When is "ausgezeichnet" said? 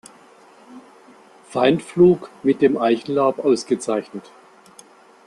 3.37-4.31